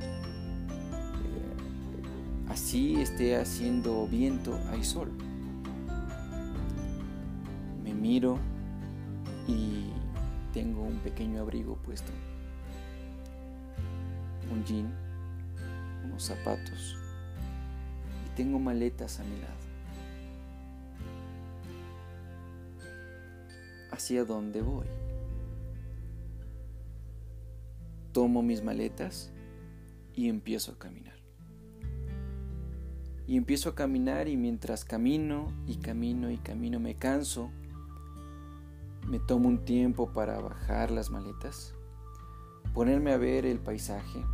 Eh, 0.00 1.54
así 2.48 3.02
esté 3.02 3.36
haciendo 3.36 4.06
viento, 4.06 4.58
hay 4.70 4.82
sol. 4.82 5.10
Miro 8.08 8.38
y 9.46 9.90
tengo 10.54 10.82
un 10.82 10.96
pequeño 11.00 11.42
abrigo 11.42 11.76
puesto, 11.76 12.10
un 14.50 14.64
jean, 14.64 14.90
unos 16.06 16.22
zapatos 16.22 16.96
y 18.24 18.34
tengo 18.34 18.58
maletas 18.58 19.20
a 19.20 19.24
mi 19.24 19.38
lado. 19.38 19.58
¿Hacia 23.92 24.24
dónde 24.24 24.62
voy? 24.62 24.86
Tomo 28.12 28.42
mis 28.42 28.62
maletas 28.62 29.30
y 30.14 30.30
empiezo 30.30 30.72
a 30.72 30.78
caminar. 30.78 31.18
Y 33.26 33.36
empiezo 33.36 33.68
a 33.68 33.74
caminar 33.74 34.28
y 34.28 34.38
mientras 34.38 34.86
camino 34.86 35.52
y 35.66 35.76
camino 35.76 36.30
y 36.30 36.38
camino 36.38 36.80
me 36.80 36.94
canso 36.94 37.50
me 39.06 39.18
tomo 39.18 39.48
un 39.48 39.64
tiempo 39.64 40.12
para 40.12 40.38
bajar 40.40 40.90
las 40.90 41.10
maletas, 41.10 41.74
ponerme 42.74 43.12
a 43.12 43.16
ver 43.16 43.46
el 43.46 43.58
paisaje 43.58 44.24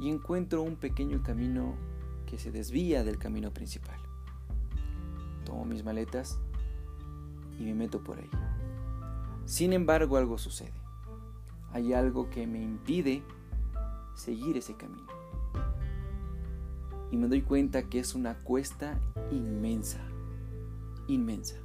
y 0.00 0.10
encuentro 0.10 0.62
un 0.62 0.76
pequeño 0.76 1.22
camino 1.22 1.76
que 2.26 2.38
se 2.38 2.50
desvía 2.50 3.04
del 3.04 3.18
camino 3.18 3.52
principal. 3.52 3.98
Tomo 5.44 5.64
mis 5.64 5.84
maletas 5.84 6.40
y 7.58 7.64
me 7.64 7.74
meto 7.74 8.02
por 8.02 8.18
ahí. 8.18 8.30
Sin 9.44 9.72
embargo, 9.72 10.16
algo 10.16 10.38
sucede. 10.38 10.72
Hay 11.72 11.92
algo 11.92 12.30
que 12.30 12.46
me 12.46 12.62
impide 12.62 13.22
seguir 14.14 14.56
ese 14.56 14.74
camino. 14.74 15.06
Y 17.10 17.16
me 17.16 17.28
doy 17.28 17.42
cuenta 17.42 17.88
que 17.88 18.00
es 18.00 18.14
una 18.14 18.34
cuesta 18.38 18.98
inmensa, 19.30 20.00
inmensa 21.06 21.63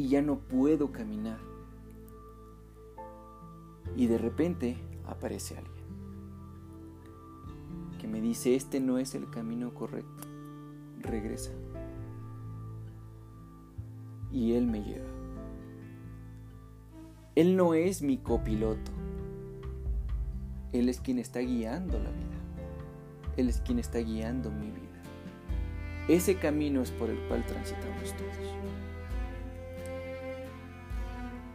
y 0.00 0.08
ya 0.08 0.22
no 0.22 0.38
puedo 0.38 0.92
caminar. 0.92 1.38
Y 3.96 4.06
de 4.06 4.16
repente 4.16 4.78
aparece 5.06 5.58
alguien 5.58 5.84
que 8.00 8.08
me 8.08 8.22
dice, 8.22 8.54
este 8.56 8.80
no 8.80 8.96
es 8.96 9.14
el 9.14 9.28
camino 9.28 9.74
correcto, 9.74 10.26
regresa. 11.00 11.52
Y 14.32 14.54
él 14.54 14.66
me 14.66 14.82
lleva. 14.82 15.10
Él 17.34 17.56
no 17.56 17.74
es 17.74 18.00
mi 18.00 18.16
copiloto. 18.16 18.90
Él 20.72 20.88
es 20.88 21.00
quien 21.00 21.18
está 21.18 21.40
guiando 21.40 21.98
la 21.98 22.10
vida. 22.10 22.38
Él 23.36 23.50
es 23.50 23.60
quien 23.60 23.78
está 23.78 23.98
guiando 23.98 24.50
mi 24.50 24.70
vida. 24.70 25.02
Ese 26.08 26.36
camino 26.36 26.80
es 26.80 26.90
por 26.90 27.10
el 27.10 27.18
cual 27.28 27.44
transitamos 27.44 28.16
todos. 28.16 28.89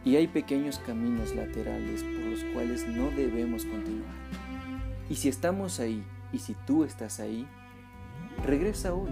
Y 0.06 0.14
hay 0.14 0.28
pequeños 0.28 0.78
caminos 0.78 1.34
laterales 1.34 2.04
por 2.04 2.24
los 2.24 2.44
cuales 2.54 2.86
no 2.86 3.10
debemos 3.10 3.64
continuar. 3.64 4.14
Y 5.10 5.16
si 5.16 5.28
estamos 5.28 5.80
ahí, 5.80 6.04
y 6.32 6.38
si 6.38 6.54
tú 6.64 6.84
estás 6.84 7.18
ahí, 7.18 7.44
regresa 8.44 8.94
hoy. 8.94 9.10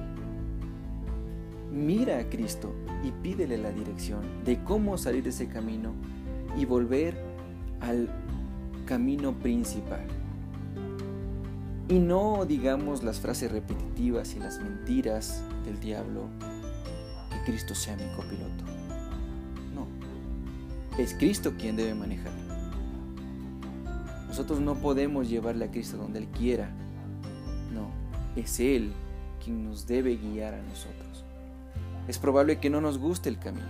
Mira 1.73 2.21
a 2.21 2.31
Cristo 2.31 2.73
y 3.03 3.11
pídele 3.11 3.59
la 3.59 3.73
dirección 3.73 4.23
de 4.45 4.63
cómo 4.63 4.97
salir 4.97 5.25
de 5.25 5.31
ese 5.31 5.49
camino 5.49 5.93
y 6.57 6.65
volver 6.65 7.17
al 7.81 8.09
camino 8.87 9.33
principal. 9.33 10.07
Y 11.89 11.99
no 11.99 12.45
digamos 12.47 13.03
las 13.03 13.19
frases 13.19 13.51
repetitivas 13.51 14.37
y 14.37 14.39
las 14.39 14.61
mentiras 14.61 15.43
del 15.65 15.81
diablo, 15.81 16.29
que 17.33 17.51
Cristo 17.51 17.75
sea 17.75 17.97
mi 17.97 18.07
copiloto. 18.15 18.74
Es 20.99 21.15
Cristo 21.15 21.55
quien 21.59 21.75
debe 21.75 21.95
manejar. 21.95 22.33
Nosotros 24.29 24.61
no 24.61 24.77
podemos 24.77 25.29
llevarle 25.29 25.65
a 25.65 25.71
Cristo 25.71 25.97
donde 25.97 26.21
Él 26.21 26.29
quiera. 26.29 26.71
No, 27.73 27.89
es 28.37 28.61
Él 28.61 28.93
quien 29.43 29.65
nos 29.65 29.89
debe 29.89 30.17
guiar 30.17 30.55
a 30.55 30.63
nosotros. 30.63 31.25
Es 32.07 32.19
probable 32.19 32.61
que 32.61 32.71
no 32.71 32.81
nos 32.81 32.99
guste 32.99 33.29
el 33.29 33.39
camino, 33.39 33.67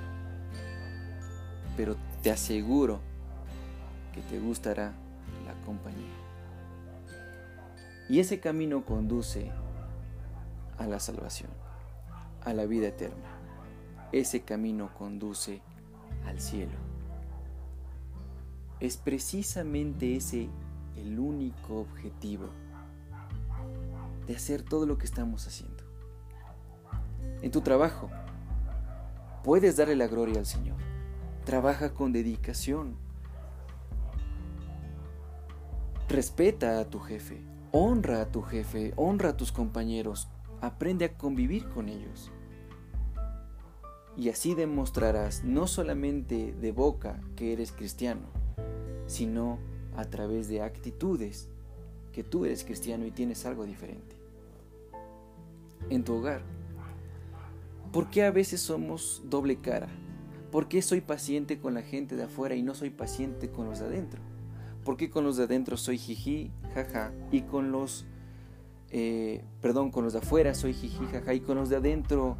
pero 1.76 1.96
te 2.22 2.30
aseguro 2.30 3.00
que 4.12 4.20
te 4.22 4.38
gustará 4.38 4.92
la 5.46 5.54
compañía. 5.64 6.12
Y 8.08 8.20
ese 8.20 8.38
camino 8.38 8.84
conduce 8.84 9.50
a 10.76 10.86
la 10.86 11.00
salvación, 11.00 11.50
a 12.44 12.52
la 12.52 12.66
vida 12.66 12.88
eterna. 12.88 13.38
Ese 14.12 14.42
camino 14.42 14.90
conduce 14.98 15.62
al 16.26 16.40
cielo. 16.40 16.93
Es 18.80 18.96
precisamente 18.96 20.16
ese 20.16 20.48
el 20.96 21.18
único 21.18 21.80
objetivo 21.80 22.48
de 24.26 24.36
hacer 24.36 24.62
todo 24.62 24.86
lo 24.86 24.98
que 24.98 25.06
estamos 25.06 25.46
haciendo. 25.46 25.82
En 27.42 27.50
tu 27.50 27.60
trabajo, 27.60 28.10
puedes 29.42 29.76
darle 29.76 29.96
la 29.96 30.06
gloria 30.06 30.38
al 30.38 30.46
Señor. 30.46 30.76
Trabaja 31.44 31.92
con 31.92 32.12
dedicación. 32.12 32.96
Respeta 36.08 36.80
a 36.80 36.84
tu 36.84 37.00
jefe, 37.00 37.42
honra 37.72 38.22
a 38.22 38.26
tu 38.30 38.42
jefe, 38.42 38.92
honra 38.96 39.30
a 39.30 39.36
tus 39.36 39.52
compañeros, 39.52 40.28
aprende 40.60 41.04
a 41.06 41.16
convivir 41.16 41.68
con 41.68 41.88
ellos. 41.88 42.30
Y 44.16 44.28
así 44.28 44.54
demostrarás 44.54 45.44
no 45.44 45.66
solamente 45.66 46.52
de 46.52 46.72
boca 46.72 47.20
que 47.36 47.52
eres 47.52 47.72
cristiano, 47.72 48.43
sino 49.06 49.58
a 49.96 50.04
través 50.04 50.48
de 50.48 50.62
actitudes 50.62 51.48
que 52.12 52.22
tú 52.22 52.44
eres 52.44 52.64
cristiano 52.64 53.06
y 53.06 53.10
tienes 53.10 53.44
algo 53.44 53.64
diferente. 53.64 54.16
En 55.90 56.04
tu 56.04 56.14
hogar, 56.14 56.42
¿por 57.92 58.08
qué 58.08 58.24
a 58.24 58.30
veces 58.30 58.60
somos 58.60 59.22
doble 59.26 59.56
cara? 59.56 59.88
¿Por 60.50 60.68
qué 60.68 60.80
soy 60.82 61.00
paciente 61.00 61.58
con 61.58 61.74
la 61.74 61.82
gente 61.82 62.14
de 62.14 62.22
afuera 62.22 62.54
y 62.54 62.62
no 62.62 62.74
soy 62.74 62.90
paciente 62.90 63.50
con 63.50 63.66
los 63.66 63.80
de 63.80 63.86
adentro? 63.86 64.20
¿Por 64.84 64.96
qué 64.96 65.10
con 65.10 65.24
los 65.24 65.36
de 65.36 65.44
adentro 65.44 65.76
soy 65.76 65.98
jiji, 65.98 66.52
jaja, 66.74 67.12
y 67.32 67.42
con 67.42 67.72
los, 67.72 68.06
eh, 68.90 69.42
perdón, 69.60 69.90
con 69.90 70.04
los 70.04 70.12
de 70.12 70.20
afuera 70.20 70.54
soy 70.54 70.72
jiji, 70.72 71.06
jaja, 71.06 71.34
y 71.34 71.40
con 71.40 71.56
los 71.56 71.70
de 71.70 71.76
adentro 71.76 72.36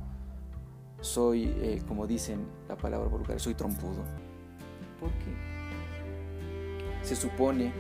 soy, 1.01 1.53
eh, 1.57 1.83
como 1.89 2.07
dicen 2.07 2.47
la 2.69 2.77
palabra 2.77 3.09
vulgar, 3.09 3.41
soy 3.41 3.55
trompudo? 3.55 4.05
¿Por 5.01 5.11
qué? 5.11 5.54
Se 7.05 7.15
supone 7.15 7.71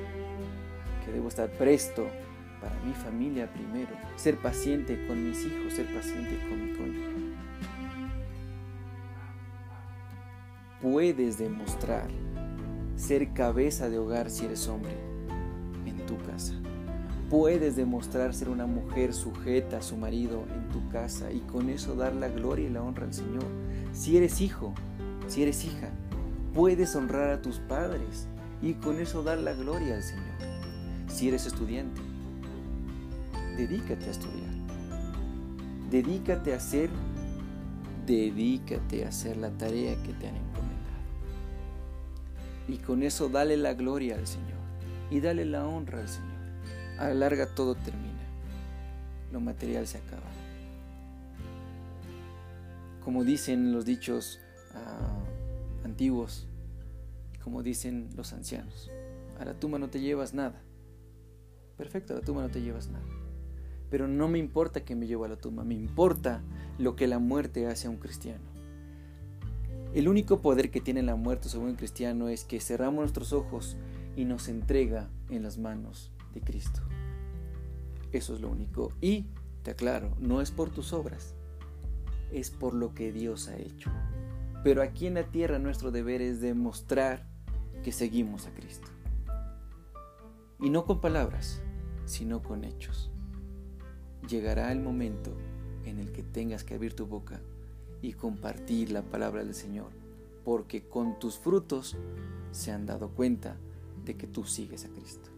que 1.05 1.13
debo 1.13 1.29
estar 1.29 1.51
presto 1.51 2.07
para 2.61 2.79
mi 2.81 2.93
familia 2.93 3.51
primero, 3.53 3.91
ser 4.17 4.39
paciente 4.39 5.07
con 5.07 5.29
mis 5.29 5.45
hijos, 5.45 5.73
ser 5.73 5.87
paciente 5.95 6.39
con 6.49 6.65
mi 6.65 6.73
cónyuge. 6.77 7.35
Puedes 10.81 11.39
demostrar 11.39 12.09
ser 12.97 13.33
cabeza 13.33 13.89
de 13.89 13.99
hogar 13.99 14.31
si 14.31 14.45
eres 14.45 14.69
hombre 14.69 14.93
en 15.87 15.97
tu 16.07 16.19
casa. 16.19 16.55
Puedes 17.31 17.77
demostrar 17.77 18.35
ser 18.35 18.51
una 18.51 18.67
mujer 18.67 19.15
sujeta 19.15 19.79
a 19.79 19.83
su 19.83 19.97
marido 19.97 20.45
en 20.55 20.69
tu 20.69 20.87
casa 20.91 21.33
y 21.33 21.41
con 21.41 21.71
eso 21.71 21.97
dar 21.97 22.15
la 22.15 22.29
gloria 22.29 22.69
y 22.69 22.71
la 22.71 22.83
honra 22.83 23.05
al 23.05 23.15
Señor. 23.15 23.45
Si 23.93 24.17
eres 24.17 24.43
hijo, 24.43 24.75
si 25.27 25.43
eres 25.43 25.65
hija, 25.65 25.89
puedes 26.53 26.95
honrar 26.95 27.31
a 27.31 27.43
tus 27.43 27.59
padres 27.59 28.29
y 28.65 28.73
con 28.73 28.99
eso 28.99 29.23
dar 29.23 29.39
la 29.39 29.53
gloria 29.53 29.95
al 29.95 30.03
Señor. 30.03 30.25
Si 31.07 31.29
eres 31.29 31.45
estudiante, 31.45 32.01
dedícate 33.59 34.07
a 34.07 34.11
estudiar. 34.11 34.55
Dedícate 35.91 36.55
a 36.55 36.57
hacer, 36.57 36.89
dedícate 38.07 39.05
a 39.05 39.09
hacer 39.09 39.37
la 39.37 39.51
tarea 39.51 39.95
que 40.03 40.15
te 40.15 40.29
han 40.29 40.37
encomendado. 40.37 40.75
Y 42.67 42.79
con 42.79 43.03
eso 43.03 43.29
dale 43.29 43.59
la 43.59 43.75
gloria 43.75 44.17
al 44.17 44.27
Señor 44.27 44.59
y 45.11 45.21
dale 45.21 45.45
la 45.45 45.67
honra 45.67 46.01
al 46.01 46.09
Señor. 46.09 46.33
A 46.99 47.09
la 47.09 47.15
larga 47.15 47.55
todo 47.55 47.75
termina. 47.75 48.25
Lo 49.31 49.41
material 49.41 49.87
se 49.87 49.99
acaba. 49.99 50.23
Como 53.05 53.25
dicen 53.25 53.75
los 53.75 53.85
dichos 53.85 54.41
uh, 54.73 55.85
antiguos, 55.85 56.49
como 57.45 57.63
dicen 57.63 58.09
los 58.17 58.33
ancianos, 58.33 58.91
a 59.39 59.45
la 59.45 59.61
tumba 59.61 59.79
no 59.79 59.91
te 59.91 60.01
llevas 60.01 60.33
nada. 60.33 60.63
Perfecto, 61.77 62.15
a 62.15 62.17
la 62.17 62.23
tumba 62.23 62.41
no 62.41 62.49
te 62.49 62.63
llevas 62.63 62.89
nada. 62.89 63.05
Pero 63.91 64.09
no 64.09 64.29
me 64.29 64.39
importa 64.39 64.83
que 64.83 64.97
me 64.97 65.07
llevo 65.07 65.27
a 65.27 65.29
la 65.29 65.37
tumba, 65.37 65.63
me 65.63 65.75
importa 65.75 66.43
lo 66.79 66.97
que 66.97 67.07
la 67.07 67.19
muerte 67.19 67.67
hace 67.67 67.87
a 67.87 67.91
un 67.91 67.99
cristiano. 67.99 68.43
El 69.93 70.09
único 70.09 70.41
poder 70.41 70.71
que 70.71 70.81
tiene 70.81 71.03
la 71.03 71.17
muerte 71.17 71.51
sobre 71.51 71.71
un 71.71 71.77
cristiano 71.77 72.29
es 72.29 72.45
que 72.45 72.61
cerramos 72.61 73.01
nuestros 73.01 73.35
ojos 73.35 73.77
y 74.17 74.25
nos 74.25 74.49
entrega 74.49 75.11
en 75.29 75.43
las 75.43 75.59
manos 75.59 76.13
de 76.33 76.41
Cristo. 76.41 76.81
Eso 78.11 78.35
es 78.35 78.41
lo 78.41 78.49
único. 78.49 78.91
Y, 79.03 79.27
te 79.63 79.73
aclaro, 79.73 80.17
no 80.19 80.41
es 80.41 80.51
por 80.51 80.71
tus 80.71 80.95
obras, 80.95 81.35
es 82.33 82.51
por 82.51 82.73
lo 82.73 82.95
que 82.95 83.13
Dios 83.13 83.49
ha 83.49 83.57
hecho. 83.57 83.91
Pero 84.65 84.81
aquí 84.83 85.07
en 85.07 85.15
la 85.15 85.25
tierra 85.25 85.59
nuestro 85.59 85.91
deber 85.91 86.23
es 86.23 86.41
demostrar 86.41 87.34
que 87.85 87.93
seguimos 87.93 88.47
a 88.47 88.55
Cristo. 88.55 88.89
Y 90.59 90.71
no 90.71 90.87
con 90.87 91.01
palabras, 91.01 91.61
sino 92.07 92.43
con 92.43 92.65
hechos. 92.65 93.11
Llegará 94.29 94.73
el 94.73 94.81
momento 94.81 95.37
en 95.85 95.99
el 95.99 96.11
que 96.11 96.23
tengas 96.23 96.65
que 96.65 96.75
abrir 96.75 96.95
tu 96.95 97.07
boca 97.07 97.43
y 98.01 98.15
compartir 98.15 98.91
la 98.91 99.03
palabra 99.03 99.45
del 99.45 99.55
Señor, 99.55 99.91
porque 100.45 100.89
con 100.89 101.19
tus 101.19 101.39
frutos 101.39 101.97
se 102.53 102.73
han 102.73 102.87
dado 102.87 103.11
cuenta 103.11 103.57
de 104.05 104.17
que 104.17 104.27
tú 104.27 104.45
sigues 104.45 104.87
a 104.87 104.89
Cristo. 104.89 105.29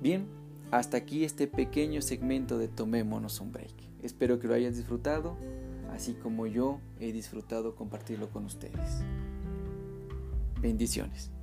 Bien, 0.00 0.26
hasta 0.70 0.96
aquí 0.96 1.24
este 1.24 1.46
pequeño 1.46 2.00
segmento 2.00 2.58
de 2.58 2.68
Tomémonos 2.68 3.40
un 3.40 3.52
Break. 3.52 3.74
Espero 4.02 4.38
que 4.38 4.48
lo 4.48 4.54
hayas 4.54 4.76
disfrutado, 4.76 5.36
así 5.92 6.14
como 6.14 6.46
yo 6.46 6.80
he 6.98 7.12
disfrutado 7.12 7.74
compartirlo 7.74 8.30
con 8.30 8.46
ustedes. 8.46 9.04
Bendiciones. 10.64 11.33